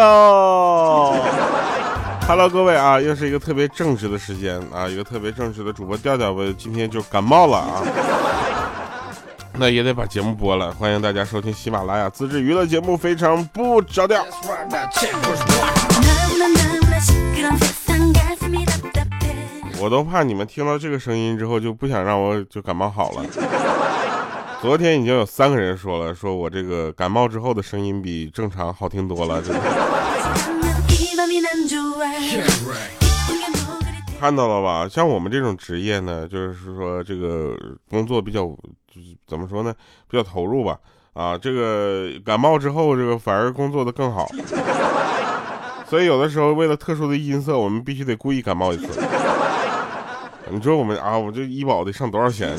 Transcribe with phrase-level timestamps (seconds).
[0.00, 1.14] 调。
[2.26, 7.82] Hello，各位啊，又是一个特别正直的时间啊，一个特别正直的主播调调，我今天就感冒了啊，
[9.58, 10.72] 那也得把节目播了。
[10.72, 14.22] 欢迎大家收听喜马拉雅自制娱乐节目《非常不着调》。
[19.78, 23.22] 我都怕你们听到这个声音之后就不想让我就感冒好了。
[24.60, 29.42] 昨天已经有三个人说了，说我这个感冒之后的声音比正常好听多了，
[34.20, 34.86] 看到了吧？
[34.86, 37.56] 像我们这种职业呢，就是说这个
[37.88, 39.74] 工作比较，就是怎么说呢，
[40.10, 40.78] 比较投入吧。
[41.14, 44.28] 啊，这个感冒之后，这个反而工作的更好。
[45.88, 49.00] 所以有的时候为了特殊的音色，我们必须得故意感冒一次。
[50.50, 52.54] 你说我们啊，我这医保得上多少钱？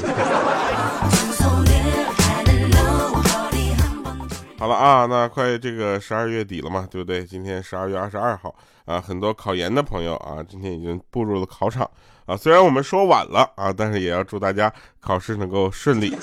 [4.62, 7.26] 好了啊，那快这个十二月底了嘛，对不对？
[7.26, 8.54] 今天十二月二十二号
[8.86, 11.90] 啊，很多考研的朋友啊，今天已经步入了考场
[12.28, 12.38] 啊。
[12.38, 16.16] 虽然我们说晚了啊，但是也要祝大家考试能够顺利。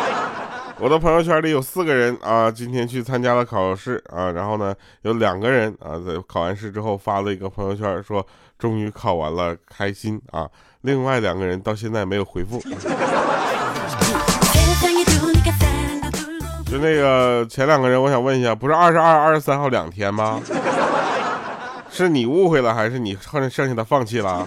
[0.80, 8.26] 我的朋友圈里有四个人啊，今天去参加了考试啊，然后呢，有两个人啊，在考完试之后发了一个朋友圈，说
[8.58, 10.48] 终于考完了，开心啊。
[10.80, 12.58] 另外两个人到现在没有回复。
[16.78, 20.40] 那个前两个人，我想问一下，不是二十二、二十三号两天吗？
[21.90, 24.46] 是你误会了，还是你剩剩下的放弃了？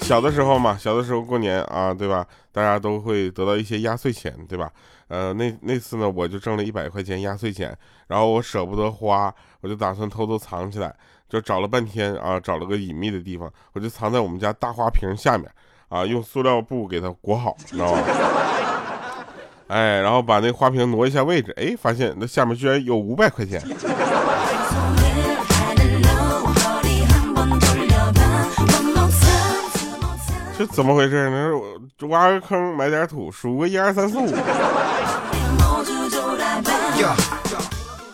[0.00, 2.24] 小的时候嘛，小的时候过年啊，对吧？
[2.52, 4.70] 大家都会得到一些压岁钱，对吧？
[5.08, 10.94] 呃，那那次呢，我就挣了一百块钱压岁钱，然后我舍不得花，我就打算偷偷藏起来，
[11.28, 15.50] 就找了半天啊，找了个隐秘的地方，我就藏在我们家大花瓶下面，
[15.88, 18.02] 啊，用塑料布给它裹好，你知道吗？
[19.68, 23.62] 哎，然后把那花瓶挪一下位置，哎，发现那下面居然有五百块钱。
[30.58, 31.50] 这怎么回事呢？
[32.08, 34.26] 挖个坑埋点土，数个一二三四五。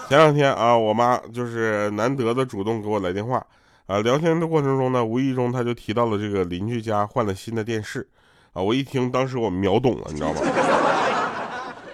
[0.09, 3.44] 前两天啊，我妈就是难得的主动给我来电话
[3.87, 8.09] 啊，聊天的过程中呢，无意中她就提到了这个邻居家换了新的电视
[8.53, 10.41] 啊，我一听，当时我秒懂了，你知道吗？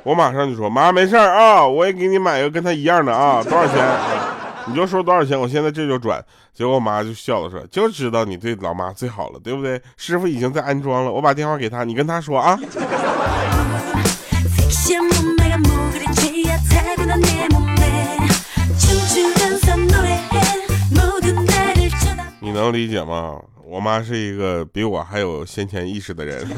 [0.09, 3.77] 我马上就说妈没事儿啊，我也给你买个跟他一样的啊，多少钱？
[4.65, 6.19] 你就说多少钱，我现在这就转。
[6.55, 9.79] 结果我妈就笑了说，就知道你对老妈最好了，对不对？
[9.99, 12.59] 师傅已经在安装了，我把电话给他，你跟他说啊。
[22.41, 23.37] 你能理解吗？
[23.63, 26.49] 我妈是一个比我还有先前意识的人。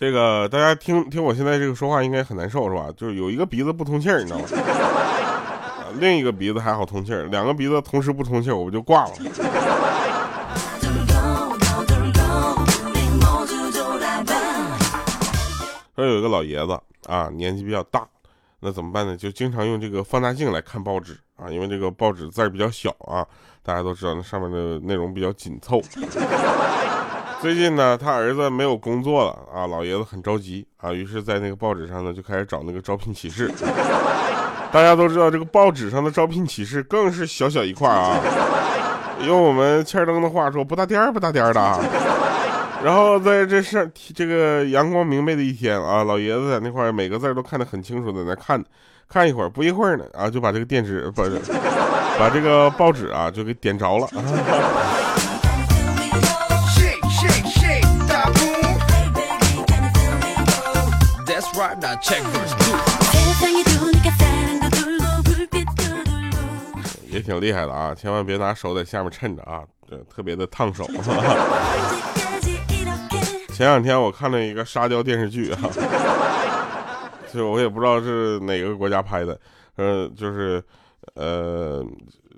[0.00, 2.86] 这个大家听听我现在这个说话应该很难受是吧？
[2.96, 4.46] 就是有一个鼻子不通气儿，你知道吗？
[6.00, 9.12] 另一个鼻子还好通气儿，两个鼻子同时不通气儿，我就挂了。
[15.94, 18.08] 说有一个老爷子啊，年纪比较大，
[18.60, 19.14] 那怎么办呢？
[19.14, 23.26] 就经常用这个放大镜来看报纸啊，因为这个报纸字儿比较小啊，
[23.62, 25.78] 大家都知道那上面的内容比较紧凑。
[27.40, 33.50] 最近呢，他儿子没有工作了啊，老爷子很着急啊，于是，在那个报纸上呢，就开始找那个招聘启事。
[34.70, 38.20] 大家都知道，这个报纸上的招聘启事更是小小一块啊，
[39.26, 41.80] 用我们欠灯的话说，不大颠儿不大颠儿的。
[42.84, 48.62] 然后在这上这个阳光明媚的一天啊，老爷子在那块每个字都看得很清楚，在那看，
[49.08, 51.22] 看一会儿，不一会儿呢啊，就把这个电池不，
[52.18, 54.06] 把这个报纸啊就给点着了。
[67.08, 70.86] 也挺厉害的啊，千万别拿手在下面衬着啊，这特别的烫手。
[73.52, 75.58] 前两天我看了一个沙雕电视剧啊，
[77.30, 79.38] 就我也不知道是哪个国家拍的，
[79.76, 80.62] 呃，就是
[81.14, 81.84] 呃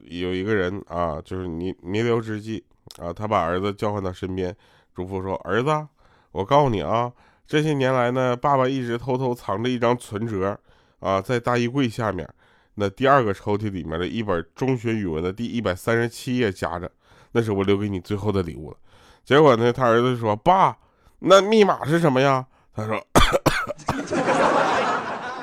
[0.06, 2.64] 有一个人啊，就是弥弥留之际
[3.00, 4.54] 啊，他把儿子叫唤到身边，
[4.94, 5.86] 嘱咐说：“儿子，
[6.32, 7.12] 我告诉你啊。”
[7.46, 10.58] 这些年来呢，爸爸一直偷偷藏着一张存折，
[11.00, 12.28] 啊，在大衣柜下面
[12.74, 16.90] 那第二个抽屉里面的一本中学语文的第一百三十七页夹着，
[17.32, 18.76] 那是我留给你最后的礼物了。
[19.24, 20.76] 结果呢，他儿子说：“爸，
[21.18, 22.98] 那密码是什么呀？”他说：“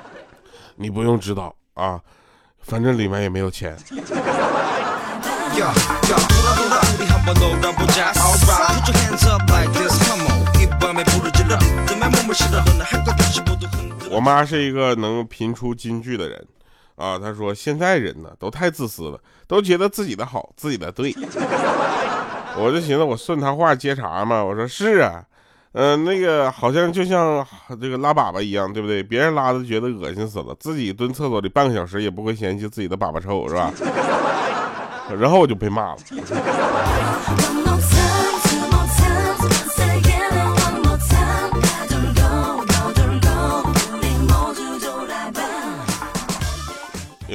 [0.76, 2.02] 你不用知道啊，
[2.60, 3.78] 反正里面也没有钱。”
[14.12, 16.48] 我妈是一个能频出金句的人
[16.96, 17.18] 啊。
[17.18, 21.16] 她说：“现在人呢都太自私了，都觉得自己的好，自己的对。
[22.58, 24.44] ”我就寻思，我顺她话接茬嘛。
[24.44, 25.24] 我说：“是啊，
[25.74, 27.46] 嗯，那个好像就像
[27.82, 29.02] 这个拉粑粑一样，对不对？
[29.02, 33.72] 别人拉的觉得恶心死了，自己蹲厕所里半个小时也不会嫌弃自己的粑粑臭，是吧？”
[35.20, 35.98] 然后我就被骂了。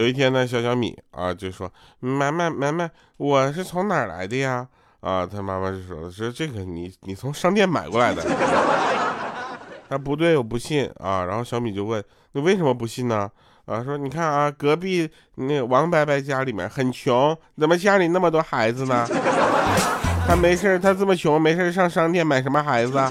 [0.05, 4.69] 有一天呢，小小米啊就说：“妈妈，妈妈，我是从哪儿来的呀？”
[5.01, 8.23] 啊，他妈妈就说：“说这个你你从商店买过来的。
[9.89, 11.25] ”他不对，我不信啊。
[11.25, 13.31] 然后小米就问：“你为什么不信呢？”
[13.65, 19.07] 啊，说你看啊，隔壁那王伯伯家里面很穷，怎么家里那么多孩子呢？
[20.29, 22.99] 他没事，他这么穷，没事上商店买什么孩子？
[22.99, 23.11] 啊？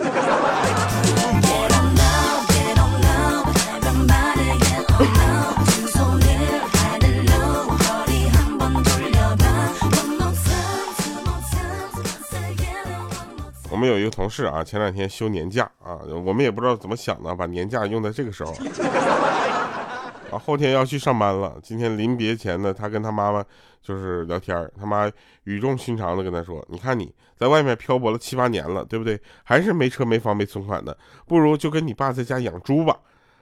[13.83, 18.53] 们有一个同事啊，前两天休年假啊，我们也不知道怎么想的，把年假用在这个时候。
[20.31, 21.56] 啊，后天要去上班了。
[21.62, 23.44] 今天临别前呢，他跟他妈妈
[23.81, 25.12] 就是聊天他妈
[25.44, 29.19] 语重心长的跟他说：“你看你在外面漂泊了七八年了，对不对？
[29.44, 30.97] 还是没车没房没存款的，
[31.27, 32.97] 不如就跟你爸在家养猪吧。”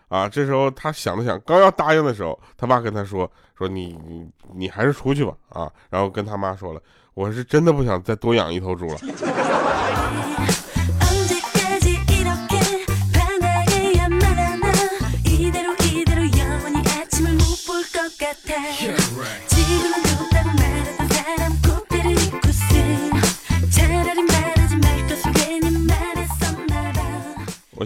[0.09, 6.81] 啊，这时候他想了想，刚要答应的时候，他爸跟他说：“说你你你还是出去吧。”啊，然后跟他妈说了。
[7.13, 8.95] 我是真的不想再多养一头猪了。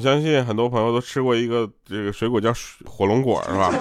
[0.05, 2.53] 相信很多朋友都吃过一个这个水果叫
[2.85, 3.73] 火龙果，是吧？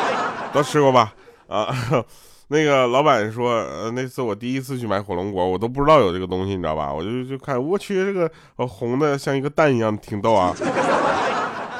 [0.52, 1.14] 都吃过吧？
[1.48, 1.74] 啊。
[2.48, 6.92] 那个老板说，呃，那次我第一次去买火龙果，我都不知道有这个东西，你知道吧？
[6.92, 8.30] 我就就看，我去，这个
[8.66, 10.52] 红的像一个蛋一样，挺逗啊。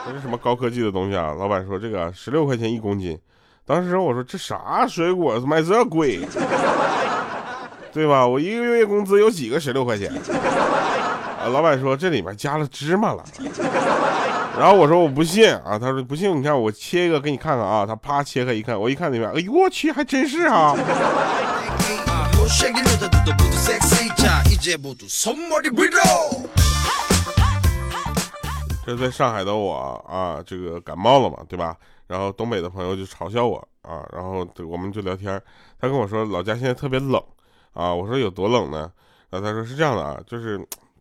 [0.06, 1.34] 这是什么高科技的东西啊？
[1.38, 3.18] 老板说这个十六块钱一公斤。
[3.66, 6.20] 当时我说这啥水果卖这贵，
[7.92, 8.26] 对吧？
[8.26, 10.10] 我一个月工资有几个十六块钱？
[11.40, 13.24] 啊，老板说这里面加了芝麻了。
[14.58, 17.86] 然后我说我不信啊，他说不信，你看我切一个给你看看啊。
[17.86, 20.76] 他啪切开一看，我一看里面，哎呦我去，还真是啊。
[28.84, 31.74] 这在上海的我啊，这个感冒了嘛，对吧？
[32.06, 35.40] 然后东北的朋友就嘲笑我啊，然后我们就聊天，
[35.80, 37.22] 他跟我说老家现在特别冷
[37.72, 38.90] 啊，我说有多冷呢？
[39.30, 40.58] 然后他说是这样的啊，就是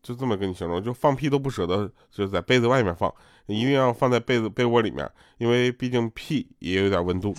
[0.10, 3.14] 就这么跟你形容，就放屁都不舍得就在被子外面放。
[3.46, 5.08] 一定要放在被子被窝里面，
[5.38, 7.36] 因为毕竟屁也有点温度。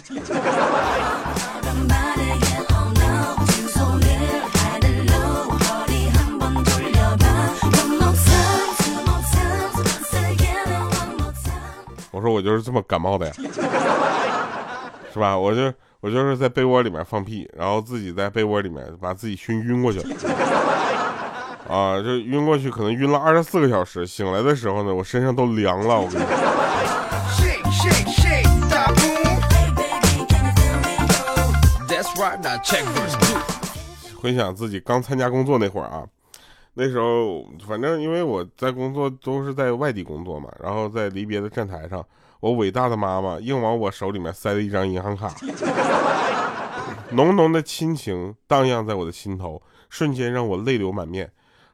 [12.12, 13.32] 我说我就是这么感冒的呀，
[15.12, 15.36] 是吧？
[15.36, 20.69] 我就我就是在被窝里面放屁，然后自己在被窝里面把自己熏晕过去了。
[21.70, 24.04] 啊，就晕过去，可能晕了二十四个小时。
[24.04, 26.00] 醒来的时候呢，我身上都凉了。
[26.00, 26.26] 我跟你
[34.20, 36.04] 回想自己刚参加工作那会儿啊，
[36.74, 42.04] 那时候反正因为我在工作都是在外地工作嘛，然后在离别的站台上，
[42.40, 45.32] 我伟大的妈妈硬往我手里面塞了一张银行卡，
[47.12, 51.30] 浓浓的亲情荡漾在我的心头，瞬间让我泪流满面。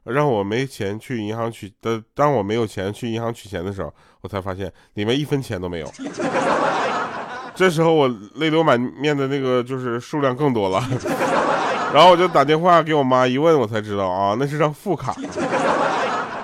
[0.07, 5.93] 让我没钱去银行取的，当我没有钱去银行取钱的时候，我才发现里面一分钱都没有。
[7.55, 10.83] 这时候我泪流满面的那个就是数量更多了，
[11.93, 15.17] 然后我就打电话给我妈一问，我才知道啊，那是张副卡，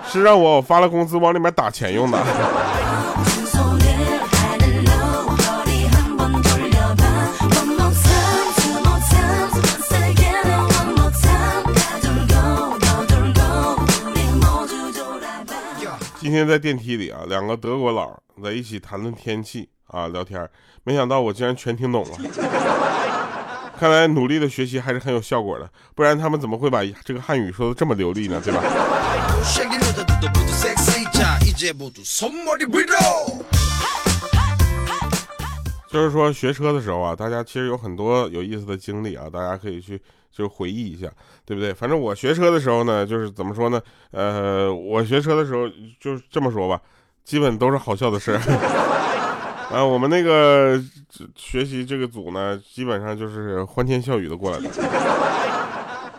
[0.06, 2.18] 是让我发了工资往里面打钱用的。
[16.32, 20.48] 今天在电梯里啊，两个德国佬在一起谈论天气啊，聊天，
[20.82, 22.16] 没想到我竟然全听懂了。
[23.78, 28.40] 看来努力的学习还是很有效果的，不然他们怎么会把这个汉语说的这么流利呢？
[28.42, 28.62] 对吧？
[35.92, 40.00] 就是说学车的时候啊，大家其实有很多有意思的经历啊，大家可以去。
[40.34, 41.06] 就回忆一下，
[41.44, 41.74] 对不对？
[41.74, 43.78] 反正我学车的时候呢，就是怎么说呢？
[44.12, 45.68] 呃，我学车的时候
[46.00, 46.80] 就这么说吧，
[47.22, 48.40] 基本都是好笑的事儿。
[49.70, 50.82] 啊，我们那个
[51.36, 54.70] 学习这个组呢，基本上就是欢天笑语的过来的。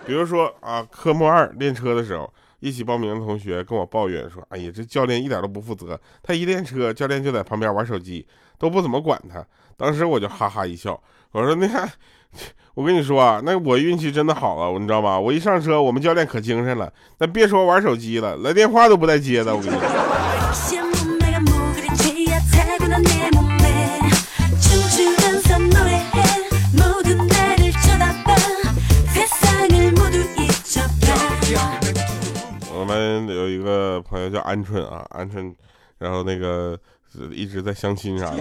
[0.06, 8.28] 比如说啊，科目二练车的时候，一起报名的同学跟我抱怨说：“哎呀，这教练一点都不负责，他一练车，教练就在旁边玩手机，
[8.60, 9.44] 都不怎么管他。”
[9.78, 11.00] 当时我就哈哈一笑，
[11.32, 11.90] 我说：“你看，
[12.74, 15.20] 我跟你说啊，那我运气真的好了，你知道吗？
[15.20, 19.82] 我一上车，我们教练可精神了，那别说玩手机了，来电话都不带接的，我跟你说。”
[32.76, 35.54] 我们有一个朋友叫鹌鹑啊，鹌鹑，
[35.98, 36.78] 然后那个
[37.32, 38.40] 一直在相亲啥的。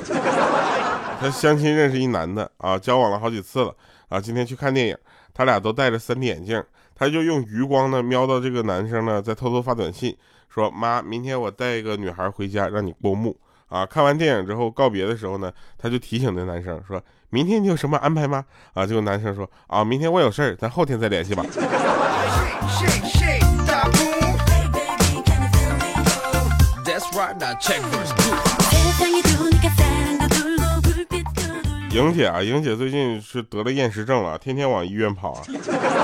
[1.20, 3.74] 他相亲认识一男的啊，交往了好几次了
[4.08, 4.20] 啊。
[4.20, 4.96] 今天去看电影，
[5.32, 6.60] 他俩都戴着 3D 眼镜，
[6.96, 10.16] 他就用余光呢瞄到这个男生呢在偷偷发短信，
[10.48, 13.36] 说妈，明天我带一个女孩回家让你过目
[13.68, 13.86] 啊。
[13.86, 17.00] 看完电影之后告别的时候呢，他就提醒那男生说，
[17.30, 18.44] 明天你有什么安排吗？
[18.74, 21.44] 啊，这个男生说啊，明天我有事儿，咱后天再联系吧。
[31.90, 35.42] 莹姐啊，莹姐最近是得了厌食症了，天天往医院跑啊。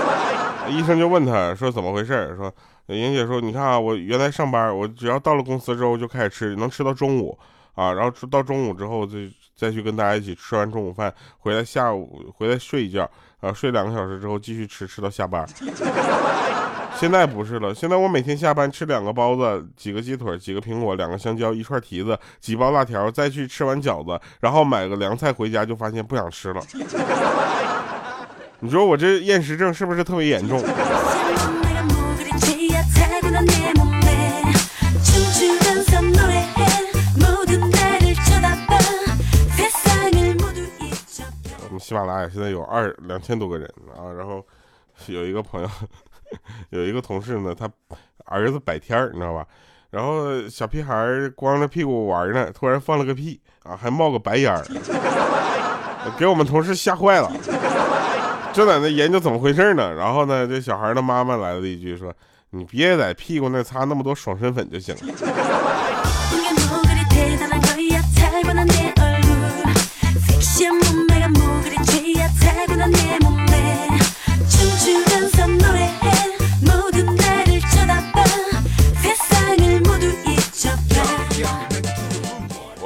[0.69, 2.37] 医生就问她说怎么回事？
[2.37, 2.53] 说
[2.89, 7.39] 莹姐说，你看啊，我原来上班，我只要到了公司之后就开始吃，能吃到中午
[7.75, 9.17] 啊，然后吃到中午之后再
[9.57, 15.49] 再去跟大家一起吃完中午饭，回来下午回来睡一觉啊，睡两个小时之后继续吃，吃到下班。
[17.01, 26.61] 现在不是了，现在我每天下班吃两个包子，几个鸡腿，几个苹果，两个香蕉，一串蹄子，几包辣条，再去吃完饺子，然后买个凉菜回家，就发现不想吃了。
[28.59, 30.61] 你说我这厌食症是不是特别严重？
[41.65, 44.45] 我们喜马拉雅现在有二两千多个人啊，然后
[45.07, 45.71] 有一个朋友。
[46.71, 47.69] 有一个同事呢，他
[48.27, 49.47] 儿子百天，你知道吧？
[49.91, 50.95] 然后小屁孩
[51.35, 54.63] 光着屁股玩呢，突然放了个屁啊，还冒个白烟儿，
[56.19, 57.33] 给我们同事吓坏了，
[58.53, 59.95] 正在那研究怎么回事呢。
[59.95, 62.13] 然后呢，这小孩的妈妈来了一句说
[62.51, 65.01] ：“你别在屁股那擦那么多爽身粉就行了。”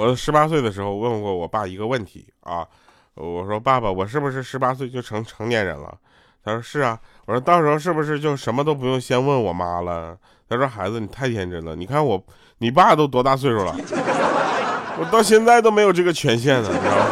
[0.03, 2.67] 我十八岁的时候问过我爸一个问题啊，
[3.15, 5.97] 我说爸爸，我是不是十八岁就成成年人了？
[6.45, 6.99] 他说是啊。
[7.25, 10.19] 我说到时候是不是就什么都不用先问我妈了？
[10.49, 12.21] 他说孩子你太天真了，你看我，
[12.59, 13.73] 你爸都多大岁数了，
[14.99, 17.05] 我到现在都没有这个权限呢，你知道吗？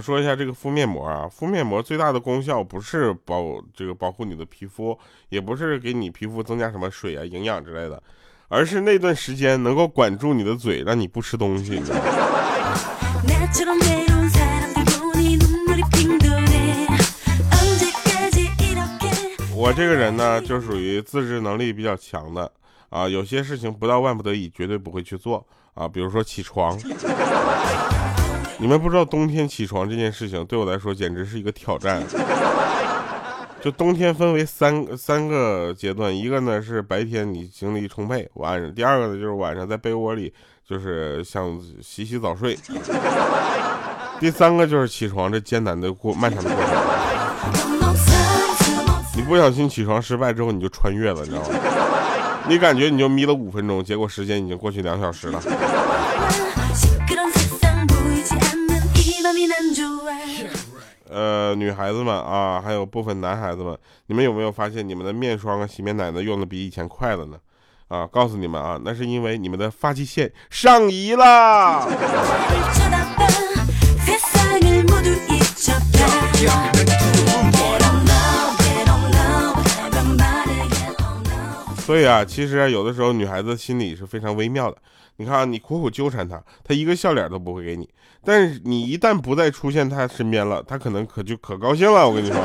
[0.00, 8.02] 们说一下这个敷面膜啊，敷面膜最大的功效不是保这个保护你的皮肤，也不是给你皮肤增加什么水啊、营养之类的，
[8.48, 11.82] 而是那段时间能够管住你的嘴，让你不吃东西。
[19.54, 22.50] 我这个人呢，就属于自制能力比较强的
[22.88, 26.78] 啊，有些事情不到万不得已绝对不会去做啊，比如说起床。
[28.60, 32.02] 你们不知道冬天起床这件事情对我来说简直是一个挑战。
[33.62, 40.32] 就冬天分为三三个阶段，一个呢是白天你精力充沛，晚上；第二个呢就是晚上在被窝里
[40.66, 42.54] 就是想洗洗澡睡；
[44.18, 46.74] 第三个就是起床这艰难的过漫长的过程。
[49.16, 51.48] 你不小心起床失败之后，你就穿越了，你知道吗？
[52.48, 55.42] 你感觉你就眯了五分钟，结果时间已经过去两小时了。
[61.10, 63.76] 呃，女孩子们啊，还有部分男孩子们，
[64.06, 67.36] 你们有没有发现你们的面霜啊、洗面奶呢用的比以前快了呢？
[67.88, 71.88] 啊，告诉你们啊，那是因为你们的发际线上移啦。
[81.90, 84.76] 所以啊，其实有的时候女孩子心里是非常微妙的。
[85.16, 87.90] 你看啊，你苦苦纠缠她，她一个笑脸都不会给你。
[88.24, 92.08] 但是你一旦不再出现她身边了，她可能可就可高兴了。
[92.08, 92.36] 我跟你说。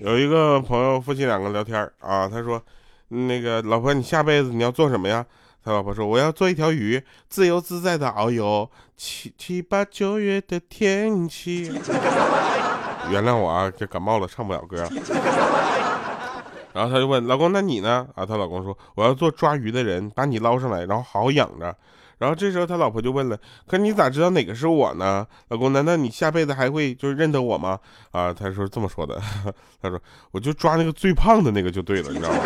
[0.00, 2.60] 有一个朋友夫妻两个聊天啊，他说。
[3.12, 5.24] 那个老婆，你下辈子你要做什么呀？
[5.64, 11.70] 他老婆说：“我要做一条鱼，自由自在的遨游七七八九月的天气。
[13.12, 14.78] ”原谅我啊，这感冒了，唱不了歌。
[16.72, 21.76] 然后他就问老公：“那你呢？”啊，她老公说：“我要做抓鱼的人，把你捞上来，然后好好养着。”
[22.22, 23.36] 然后这时候他老婆就问了
[23.66, 25.26] ：“可你咋知道哪个是我呢？
[25.48, 27.76] 老公，难道你下辈子还会就是认得我吗？”
[28.12, 29.20] 啊，他说这么说的，
[29.82, 30.00] 他说
[30.30, 32.36] ：“我就抓那个最胖的那个就对了，你知道吗？”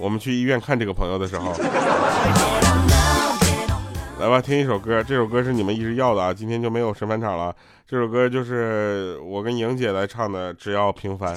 [0.00, 1.52] 我们去医院看这个朋友的时候。
[4.20, 5.02] 来吧，听一首歌。
[5.02, 7.54] 这首歌是你们一直要的啊，今天就没有神返场了。
[7.86, 11.36] 这首歌就是我跟莹姐来唱的，《只要平凡》。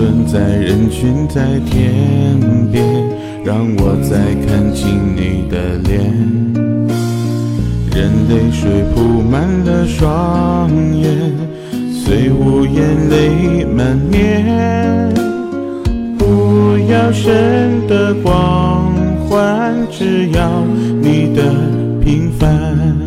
[0.00, 2.40] 论在人群，在天
[2.72, 2.82] 边，
[3.44, 6.10] 让我再看清你的脸。
[7.94, 11.30] 任泪水铺满了双眼，
[11.92, 15.12] 虽无言泪满面。
[16.16, 18.94] 不要神的光
[19.28, 20.64] 环，只要
[21.02, 21.42] 你的
[22.02, 22.99] 平凡。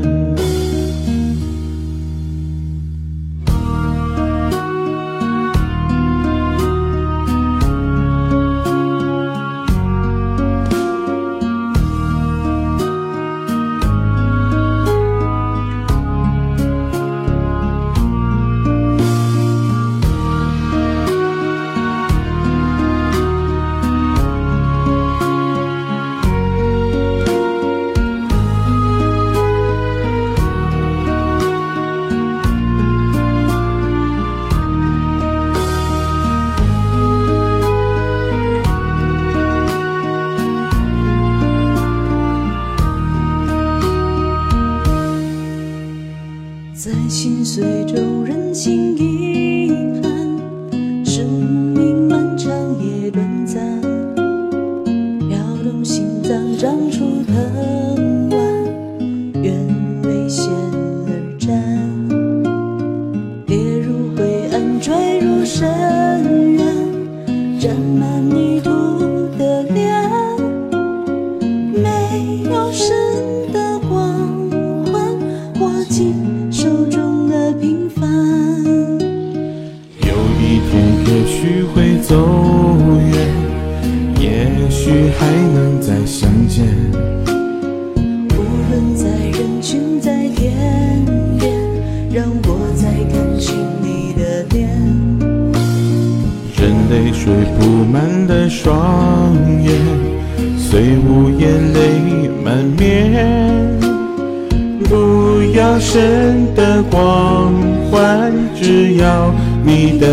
[109.85, 110.07] 你的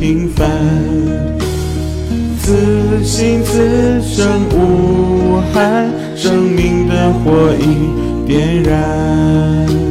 [0.00, 0.50] 平凡。
[2.40, 9.83] 此心此生无憾，生命的火已点燃。